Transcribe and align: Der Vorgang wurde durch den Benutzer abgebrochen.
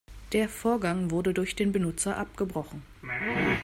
Der 0.33 0.49
Vorgang 0.49 1.11
wurde 1.11 1.31
durch 1.31 1.55
den 1.55 1.71
Benutzer 1.71 2.17
abgebrochen. 2.17 2.81